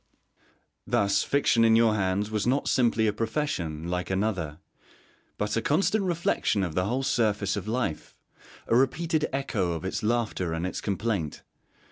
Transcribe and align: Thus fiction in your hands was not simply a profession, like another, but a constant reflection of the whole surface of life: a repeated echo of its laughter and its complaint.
Thus 0.87 1.21
fiction 1.21 1.63
in 1.63 1.75
your 1.75 1.93
hands 1.93 2.31
was 2.31 2.47
not 2.47 2.67
simply 2.67 3.05
a 3.05 3.13
profession, 3.13 3.87
like 3.87 4.09
another, 4.09 4.57
but 5.37 5.55
a 5.55 5.61
constant 5.61 6.05
reflection 6.05 6.63
of 6.63 6.73
the 6.73 6.85
whole 6.85 7.03
surface 7.03 7.55
of 7.55 7.67
life: 7.67 8.17
a 8.65 8.75
repeated 8.75 9.27
echo 9.31 9.73
of 9.73 9.85
its 9.85 10.01
laughter 10.01 10.53
and 10.53 10.65
its 10.65 10.81
complaint. 10.81 11.43